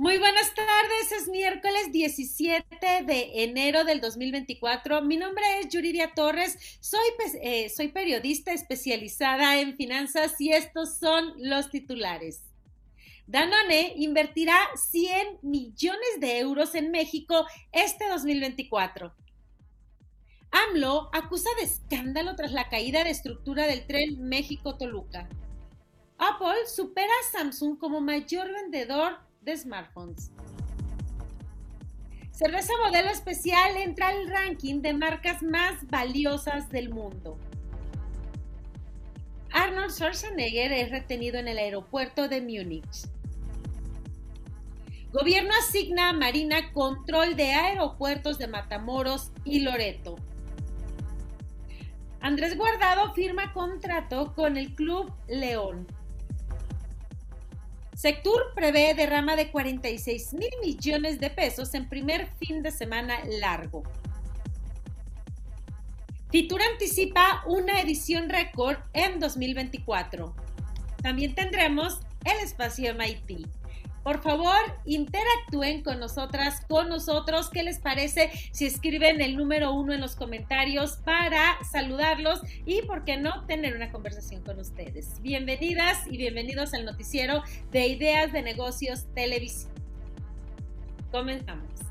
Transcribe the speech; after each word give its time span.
Muy 0.00 0.16
buenas 0.16 0.54
tardes, 0.54 1.12
es 1.12 1.28
miércoles 1.28 1.92
17 1.92 3.04
de 3.04 3.44
enero 3.44 3.84
del 3.84 4.00
2024. 4.00 5.02
Mi 5.02 5.18
nombre 5.18 5.44
es 5.58 5.68
Yuridia 5.68 6.14
Torres, 6.14 6.56
soy, 6.80 7.04
eh, 7.42 7.68
soy 7.68 7.88
periodista 7.88 8.54
especializada 8.54 9.60
en 9.60 9.76
finanzas 9.76 10.40
y 10.40 10.52
estos 10.54 10.96
son 10.96 11.34
los 11.36 11.68
titulares. 11.68 12.40
Danone 13.26 13.92
invertirá 13.96 14.56
100 14.74 15.40
millones 15.42 16.18
de 16.18 16.38
euros 16.38 16.74
en 16.74 16.90
México 16.90 17.44
este 17.70 18.08
2024. 18.08 19.14
AMLO 20.50 21.10
acusa 21.12 21.50
de 21.58 21.64
escándalo 21.64 22.36
tras 22.36 22.52
la 22.52 22.70
caída 22.70 23.04
de 23.04 23.10
estructura 23.10 23.66
del 23.66 23.86
tren 23.86 24.18
México-Toluca. 24.18 25.28
Apple 26.16 26.66
supera 26.74 27.12
a 27.12 27.32
Samsung 27.32 27.76
como 27.76 28.00
mayor 28.00 28.50
vendedor 28.50 29.28
de 29.40 29.56
smartphones. 29.56 30.30
Cerveza 32.30 32.72
Modelo 32.84 33.10
Especial 33.10 33.76
entra 33.76 34.08
al 34.08 34.28
ranking 34.28 34.80
de 34.80 34.94
marcas 34.94 35.42
más 35.42 35.86
valiosas 35.88 36.68
del 36.70 36.90
mundo. 36.90 37.38
Arnold 39.52 39.90
Schwarzenegger 39.90 40.72
es 40.72 40.90
retenido 40.90 41.38
en 41.38 41.48
el 41.48 41.58
aeropuerto 41.58 42.28
de 42.28 42.40
Múnich. 42.40 43.08
Gobierno 45.12 45.50
asigna 45.58 46.10
a 46.10 46.12
Marina 46.12 46.72
control 46.72 47.34
de 47.34 47.52
aeropuertos 47.52 48.38
de 48.38 48.46
Matamoros 48.46 49.32
y 49.44 49.60
Loreto. 49.60 50.16
Andrés 52.20 52.56
Guardado 52.56 53.12
firma 53.14 53.52
contrato 53.52 54.34
con 54.34 54.56
el 54.56 54.74
Club 54.74 55.12
León. 55.26 55.86
Sectur 58.00 58.54
prevé 58.54 58.94
derrama 58.94 59.36
de 59.36 59.50
46 59.50 60.32
mil 60.32 60.48
millones 60.64 61.20
de 61.20 61.28
pesos 61.28 61.74
en 61.74 61.86
primer 61.86 62.30
fin 62.38 62.62
de 62.62 62.70
semana 62.70 63.18
largo. 63.42 63.82
Fitur 66.30 66.62
anticipa 66.62 67.42
una 67.44 67.78
edición 67.78 68.30
récord 68.30 68.78
en 68.94 69.20
2024. 69.20 70.34
También 71.02 71.34
tendremos 71.34 72.00
el 72.24 72.38
espacio 72.42 72.94
MIT. 72.94 73.46
Por 74.02 74.22
favor, 74.22 74.56
interactúen 74.86 75.82
con 75.82 76.00
nosotras, 76.00 76.64
con 76.68 76.88
nosotros. 76.88 77.50
¿Qué 77.50 77.62
les 77.62 77.78
parece 77.78 78.30
si 78.50 78.64
escriben 78.64 79.20
el 79.20 79.36
número 79.36 79.72
uno 79.74 79.92
en 79.92 80.00
los 80.00 80.16
comentarios 80.16 80.96
para 81.04 81.58
saludarlos 81.70 82.40
y, 82.64 82.80
por 82.82 83.04
qué 83.04 83.18
no, 83.18 83.44
tener 83.46 83.76
una 83.76 83.92
conversación 83.92 84.42
con 84.42 84.58
ustedes? 84.58 85.20
Bienvenidas 85.20 86.06
y 86.10 86.16
bienvenidos 86.16 86.72
al 86.72 86.86
noticiero 86.86 87.42
de 87.72 87.88
Ideas 87.88 88.32
de 88.32 88.42
Negocios 88.42 89.04
Televisión. 89.14 89.70
Comenzamos. 91.10 91.89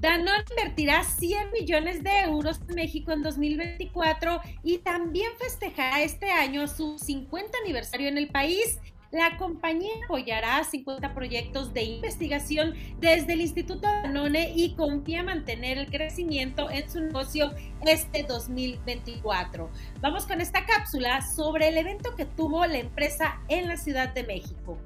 Danone 0.00 0.44
invertirá 0.50 1.04
100 1.04 1.52
millones 1.52 2.02
de 2.02 2.10
euros 2.20 2.58
en 2.66 2.74
México 2.74 3.12
en 3.12 3.22
2024 3.22 4.40
y 4.62 4.78
también 4.78 5.30
festejará 5.38 6.02
este 6.02 6.30
año 6.30 6.66
su 6.68 6.98
50 6.98 7.58
aniversario 7.62 8.08
en 8.08 8.16
el 8.16 8.28
país. 8.28 8.80
La 9.10 9.36
compañía 9.36 9.90
apoyará 10.04 10.64
50 10.64 11.12
proyectos 11.12 11.74
de 11.74 11.82
investigación 11.82 12.72
desde 12.98 13.34
el 13.34 13.42
Instituto 13.42 13.82
Danone 13.82 14.52
y 14.56 14.74
confía 14.74 15.22
mantener 15.22 15.76
el 15.76 15.90
crecimiento 15.90 16.70
en 16.70 16.88
su 16.88 17.00
negocio 17.00 17.50
este 17.84 18.22
2024. 18.22 19.68
Vamos 20.00 20.24
con 20.24 20.40
esta 20.40 20.64
cápsula 20.64 21.20
sobre 21.20 21.68
el 21.68 21.76
evento 21.76 22.14
que 22.16 22.24
tuvo 22.24 22.64
la 22.64 22.78
empresa 22.78 23.42
en 23.48 23.68
la 23.68 23.76
Ciudad 23.76 24.14
de 24.14 24.24
México. 24.24 24.78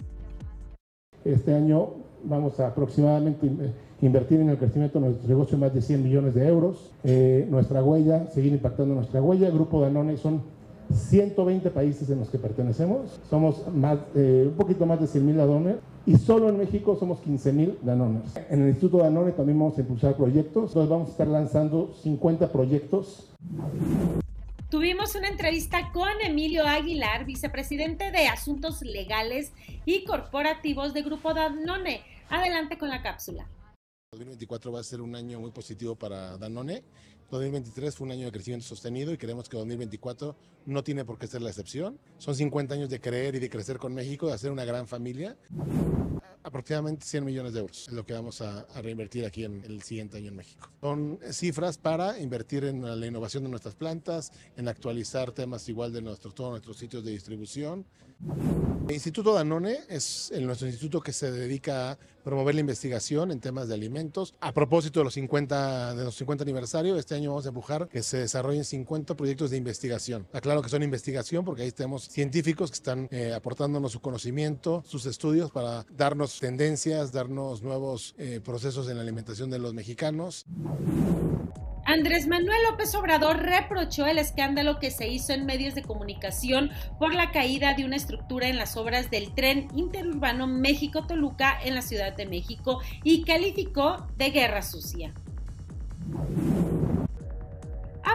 Este 1.25 1.55
año 1.55 1.91
vamos 2.25 2.59
a 2.59 2.69
aproximadamente 2.69 3.47
invertir 4.07 4.41
en 4.41 4.51
el 4.51 4.59
crecimiento 4.59 5.01
de 5.01 5.07
nuestro 5.07 5.29
negocio 5.29 5.59
más 5.59 5.73
de 5.73 5.81
100 5.81 6.03
millones 6.03 6.35
de 6.35 6.47
euros. 6.47 6.91
Eh, 7.05 7.47
nuestra 7.51 7.83
huella, 7.83 8.27
seguir 8.31 8.53
impactando 8.53 8.95
nuestra 8.95 9.23
huella. 9.23 9.49
El 9.49 9.55
Grupo 9.55 9.81
Danone 9.81 10.17
son 10.17 10.43
120 10.93 11.71
países 11.71 12.11
en 12.11 12.21
los 12.21 12.29
que 12.29 12.39
pertenecemos. 12.39 13.21
Somos 13.31 13.67
más, 13.75 13.99
eh, 14.15 14.45
un 14.47 14.55
poquito 14.55 14.87
más 14.87 15.01
de 15.01 15.07
100 15.07 15.27
mil 15.27 15.37
Danone 15.37 15.77
y 16.07 16.17
solo 16.17 16.49
en 16.49 16.59
México 16.59 16.97
somos 16.99 17.21
15 17.21 17.53
mil 17.53 17.79
Danones. 17.83 18.23
En 18.51 18.63
el 18.63 18.69
Instituto 18.69 18.99
Danone 18.99 19.33
también 19.33 19.59
vamos 19.59 19.79
a 19.79 19.81
impulsar 19.81 20.17
proyectos. 20.17 20.71
Entonces 20.71 20.89
vamos 20.91 21.09
a 21.09 21.11
estar 21.13 21.29
lanzando 21.29 21.95
50 22.03 22.53
proyectos. 22.53 23.31
Tuvimos 24.69 25.15
una 25.15 25.29
entrevista 25.29 25.93
con 25.93 26.09
Emilio 26.23 26.67
Aguilar, 26.67 27.25
vicepresidente 27.25 28.11
de 28.11 28.27
Asuntos 28.27 28.83
Legales 28.83 29.53
y 29.87 30.05
Corporativos 30.05 30.93
de 30.93 31.03
Grupo 31.03 31.33
Danone. 31.33 32.01
Adelante 32.29 32.77
con 32.77 32.89
la 32.89 33.01
cápsula. 33.03 33.47
2024 34.15 34.73
va 34.73 34.81
a 34.81 34.85
ser 34.85 35.01
un 35.01 35.15
año 35.17 35.41
muy 35.41 35.51
positivo 35.51 35.97
para 35.97 36.39
Danone. 36.39 36.85
2023 37.31 37.95
fue 37.95 38.07
un 38.07 38.13
año 38.13 38.27
de 38.27 38.33
crecimiento 38.33 38.67
sostenido 38.67 39.13
y 39.13 39.19
creemos 39.19 39.49
que 39.49 39.57
2024 39.57 40.37
no 40.67 40.85
tiene 40.85 41.05
por 41.05 41.19
qué 41.19 41.27
ser 41.27 41.43
la 41.43 41.51
excepción. 41.51 41.99
Son 42.19 42.35
50 42.35 42.75
años 42.75 42.91
de 42.91 43.01
creer 43.01 43.35
y 43.35 43.41
de 43.41 43.51
crecer 43.51 43.79
con 43.79 43.93
México, 43.93 44.29
de 44.29 44.35
hacer 44.35 44.51
una 44.51 44.65
gran 44.65 44.87
familia. 44.87 45.37
Aproximadamente 46.45 47.07
100 47.07 47.25
millones 47.25 47.55
de 47.55 47.61
euros 47.61 47.89
es 47.89 47.95
lo 47.95 48.05
que 48.05 48.13
vamos 48.13 48.43
a, 48.43 48.67
reinvertir 48.83 49.25
aquí 49.25 49.45
en 49.45 49.65
el 49.65 49.83
siguiente 49.83 50.19
año 50.19 50.29
en 50.29 50.37
México. 50.37 50.69
Son 50.83 51.19
cifras 51.31 51.79
para 51.79 52.19
invertir 52.19 52.65
en 52.65 53.01
la 53.01 53.07
innovación 53.07 53.45
de 53.45 53.49
nuestras 53.49 53.75
plantas, 53.75 54.31
en 54.57 54.69
actualizar 54.69 55.33
temas 55.33 55.67
igual 55.71 55.93
de 55.93 56.03
nuestros, 56.03 56.35
todos 56.35 56.51
nuestros 56.51 56.77
sitios 56.77 57.03
de 57.03 57.13
distribución. 57.13 57.87
El 58.87 58.95
Instituto 58.95 59.33
Danone 59.33 59.79
es 59.89 60.31
el, 60.35 60.47
nuestro 60.47 60.67
instituto 60.67 61.01
que 61.01 61.13
se 61.13 61.33
dedica 61.33 61.93
a 61.93 61.99
promover 62.23 62.55
la 62.55 62.61
investigación 62.61 63.31
en 63.31 63.41
temas 63.41 63.69
de 63.69 63.75
alimentos. 63.75 64.35
A 64.41 64.53
propósito 64.53 65.01
de 65.01 65.05
los 65.05 65.15
50, 65.15 65.95
de 65.95 66.05
los 66.05 66.17
50 66.17 66.43
aniversarios, 66.43 66.99
este 66.99 67.15
año 67.15 67.31
vamos 67.31 67.47
a 67.47 67.49
empujar 67.49 67.89
que 67.89 68.03
se 68.03 68.19
desarrollen 68.19 68.65
50 68.65 69.15
proyectos 69.15 69.51
de 69.51 69.57
investigación. 69.57 70.27
Aclaro 70.33 70.61
que 70.61 70.69
son 70.69 70.83
investigación 70.83 71.45
porque 71.45 71.63
ahí 71.63 71.73
tenemos 71.73 72.05
científicos 72.09 72.71
que 72.71 72.75
están 72.75 73.09
eh, 73.11 73.33
aportándonos 73.35 73.93
su 73.93 74.01
conocimiento, 74.01 74.83
sus 74.87 75.07
estudios 75.07 75.51
para 75.51 75.87
darnos 75.97 76.34
tendencias, 76.41 77.13
darnos 77.13 77.63
nuevos 77.63 78.15
eh, 78.19 78.41
procesos 78.43 78.89
en 78.89 78.97
la 78.97 79.03
alimentación 79.03 79.51
de 79.51 79.59
los 79.59 79.75
mexicanos. 79.75 80.47
Andrés 81.87 82.27
Manuel 82.27 82.63
López 82.71 82.95
Obrador 82.95 83.37
reprochó 83.39 84.07
el 84.07 84.19
escándalo 84.19 84.79
que 84.79 84.91
se 84.91 85.09
hizo 85.09 85.33
en 85.33 85.45
medios 85.45 85.75
de 85.75 85.83
comunicación 85.83 86.71
por 86.99 87.15
la 87.15 87.31
caída 87.31 87.75
de 87.75 87.85
una 87.85 87.97
estructura 87.97 88.49
en 88.49 88.57
las 88.57 88.77
obras 88.77 89.11
del 89.11 89.35
tren 89.35 89.69
interurbano 89.75 90.47
México-Toluca 90.47 91.59
en 91.63 91.75
la 91.75 91.83
Ciudad 91.83 92.17
de 92.17 92.27
México 92.27 92.81
y 93.03 93.23
calificó 93.25 94.07
de 94.17 94.31
guerra 94.31 94.63
sucia. 94.63 95.13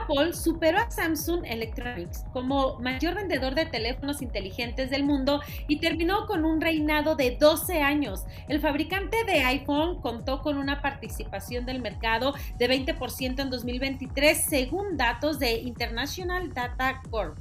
Apple 0.10 0.34
superó 0.34 0.80
a 0.80 0.90
Samsung 0.90 1.46
Electronics 1.46 2.26
como 2.34 2.80
mayor 2.80 3.16
vendedor 3.16 3.54
de 3.54 3.66
teléfonos 3.66 4.22
inteligentes 4.22 4.90
del 4.90 5.04
mundo 5.04 5.42
y 5.68 5.80
terminó 5.80 6.26
con 6.26 6.46
un 6.46 6.62
reinado 6.62 7.16
de 7.16 7.38
12 7.40 7.82
años. 7.82 8.24
El 8.48 8.60
fabricante 8.60 9.24
de 9.26 9.44
iPhone 9.44 10.02
contó 10.02 10.42
con 10.42 10.58
una 10.58 10.82
participación 10.82 11.66
del 11.66 11.82
mercado 11.82 12.34
de 12.58 12.70
20% 12.70 13.40
en 13.40 13.50
2023 13.50 14.46
según 14.46 14.98
datos 14.98 15.38
de 15.38 15.60
International 15.60 16.54
Data 16.54 17.02
Corp. 17.12 17.38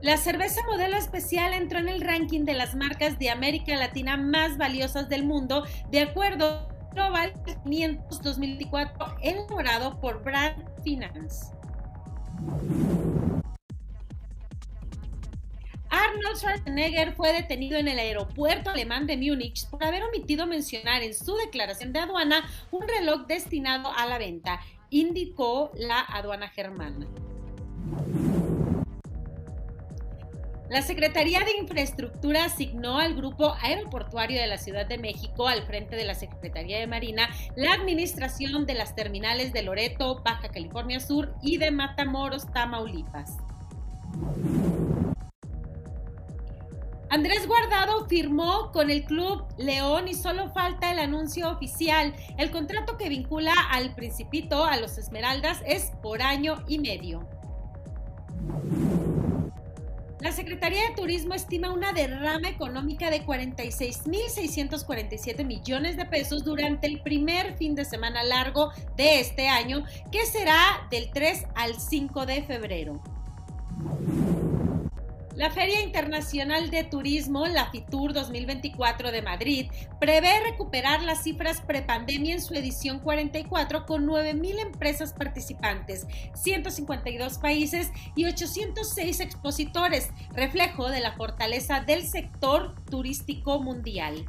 La 0.00 0.16
cerveza 0.16 0.60
modelo 0.66 0.96
especial 0.96 1.52
entró 1.52 1.80
en 1.80 1.88
el 1.88 2.00
ranking 2.00 2.44
de 2.44 2.54
las 2.54 2.76
marcas 2.76 3.18
de 3.18 3.28
América 3.28 3.76
Latina 3.76 4.16
más 4.16 4.56
valiosas 4.56 5.08
del 5.08 5.24
mundo, 5.24 5.64
de 5.90 6.00
acuerdo 6.00 6.75
Global 6.96 7.34
500 7.62 8.22
2024 8.22 9.18
elaborado 9.20 10.00
por 10.00 10.24
Brand 10.24 10.64
Finance. 10.82 11.52
Arnold 15.90 16.36
Schwarzenegger 16.38 17.12
fue 17.12 17.34
detenido 17.34 17.76
en 17.76 17.88
el 17.88 17.98
aeropuerto 17.98 18.70
alemán 18.70 19.06
de 19.06 19.18
Múnich 19.18 19.68
por 19.68 19.84
haber 19.84 20.04
omitido 20.04 20.46
mencionar 20.46 21.02
en 21.02 21.12
su 21.12 21.36
declaración 21.36 21.92
de 21.92 22.00
aduana 22.00 22.48
un 22.70 22.88
reloj 22.88 23.26
destinado 23.26 23.92
a 23.94 24.06
la 24.06 24.16
venta, 24.16 24.60
indicó 24.88 25.72
la 25.74 26.00
aduana 26.00 26.48
germana. 26.48 27.06
La 30.68 30.82
Secretaría 30.82 31.40
de 31.40 31.56
Infraestructura 31.60 32.46
asignó 32.46 32.98
al 32.98 33.14
Grupo 33.14 33.54
Aeroportuario 33.62 34.40
de 34.40 34.48
la 34.48 34.58
Ciudad 34.58 34.84
de 34.84 34.98
México, 34.98 35.46
al 35.46 35.62
frente 35.62 35.94
de 35.94 36.04
la 36.04 36.14
Secretaría 36.14 36.80
de 36.80 36.88
Marina, 36.88 37.28
la 37.54 37.72
administración 37.72 38.66
de 38.66 38.74
las 38.74 38.96
terminales 38.96 39.52
de 39.52 39.62
Loreto, 39.62 40.22
Baja 40.24 40.48
California 40.48 40.98
Sur 40.98 41.34
y 41.40 41.58
de 41.58 41.70
Matamoros, 41.70 42.50
Tamaulipas. 42.52 43.36
Andrés 47.10 47.46
Guardado 47.46 48.06
firmó 48.08 48.72
con 48.72 48.90
el 48.90 49.04
Club 49.04 49.44
León 49.58 50.08
y 50.08 50.14
solo 50.14 50.50
falta 50.50 50.90
el 50.90 50.98
anuncio 50.98 51.48
oficial. 51.48 52.12
El 52.38 52.50
contrato 52.50 52.96
que 52.96 53.08
vincula 53.08 53.54
al 53.70 53.94
Principito 53.94 54.64
a 54.64 54.76
los 54.78 54.98
Esmeraldas 54.98 55.62
es 55.64 55.92
por 56.02 56.22
año 56.22 56.64
y 56.66 56.80
medio. 56.80 57.28
La 60.20 60.32
Secretaría 60.32 60.88
de 60.88 60.94
Turismo 60.94 61.34
estima 61.34 61.70
una 61.70 61.92
derrama 61.92 62.48
económica 62.48 63.10
de 63.10 63.26
46.647 63.26 65.44
millones 65.44 65.98
de 65.98 66.06
pesos 66.06 66.42
durante 66.42 66.86
el 66.86 67.02
primer 67.02 67.54
fin 67.58 67.74
de 67.74 67.84
semana 67.84 68.24
largo 68.24 68.70
de 68.96 69.20
este 69.20 69.48
año, 69.48 69.84
que 70.10 70.24
será 70.24 70.86
del 70.90 71.10
3 71.10 71.44
al 71.54 71.74
5 71.74 72.24
de 72.24 72.42
febrero. 72.44 73.02
La 75.36 75.50
Feria 75.50 75.82
Internacional 75.82 76.70
de 76.70 76.82
Turismo, 76.82 77.46
la 77.46 77.70
FITUR 77.70 78.14
2024 78.14 79.12
de 79.12 79.20
Madrid, 79.20 79.66
prevé 80.00 80.30
recuperar 80.40 81.02
las 81.02 81.24
cifras 81.24 81.60
prepandemia 81.60 82.32
en 82.32 82.40
su 82.40 82.54
edición 82.54 83.00
44 83.00 83.84
con 83.84 84.06
9.000 84.06 84.60
empresas 84.60 85.12
participantes, 85.12 86.06
152 86.36 87.36
países 87.36 87.90
y 88.14 88.24
806 88.24 89.20
expositores, 89.20 90.08
reflejo 90.32 90.88
de 90.88 91.00
la 91.00 91.12
fortaleza 91.12 91.80
del 91.80 92.06
sector 92.06 92.74
turístico 92.86 93.60
mundial. 93.60 94.24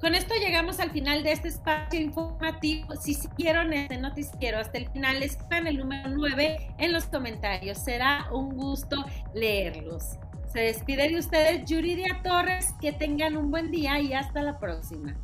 Con 0.00 0.14
esto 0.14 0.34
llegamos 0.36 0.78
al 0.78 0.92
final 0.92 1.24
de 1.24 1.32
este 1.32 1.48
espacio 1.48 2.00
informativo. 2.00 2.94
Si 2.94 3.14
siguieron 3.14 3.72
este 3.72 3.98
noticiero 3.98 4.58
hasta 4.58 4.78
el 4.78 4.88
final, 4.90 5.20
escriban 5.20 5.66
el 5.66 5.78
número 5.78 6.10
9 6.10 6.76
en 6.78 6.92
los 6.92 7.06
comentarios. 7.06 7.78
Será 7.78 8.28
un 8.30 8.56
gusto 8.56 9.04
leerlos. 9.34 10.16
Se 10.54 10.60
despide 10.60 11.08
de 11.08 11.18
ustedes 11.18 11.68
Yuridia 11.68 12.20
Torres. 12.22 12.76
Que 12.80 12.92
tengan 12.92 13.36
un 13.36 13.50
buen 13.50 13.72
día 13.72 13.98
y 13.98 14.12
hasta 14.12 14.40
la 14.40 14.60
próxima. 14.60 15.16